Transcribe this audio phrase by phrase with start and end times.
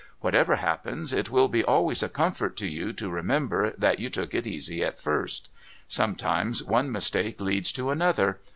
[0.21, 4.33] 'Whatever happens, it will be always a comfort to you to remember that you took
[4.33, 5.47] it easy at first.
[5.87, 8.39] Sometimes one mistake leads to another.